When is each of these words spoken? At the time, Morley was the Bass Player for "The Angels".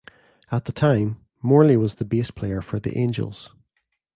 At 0.51 0.65
the 0.65 0.71
time, 0.71 1.23
Morley 1.43 1.77
was 1.77 1.93
the 1.93 2.05
Bass 2.05 2.31
Player 2.31 2.63
for 2.63 2.79
"The 2.79 2.97
Angels". 2.97 3.51